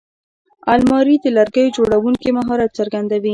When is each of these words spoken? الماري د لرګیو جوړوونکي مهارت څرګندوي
الماري 0.73 1.15
د 1.21 1.25
لرګیو 1.37 1.73
جوړوونکي 1.75 2.29
مهارت 2.37 2.69
څرګندوي 2.79 3.29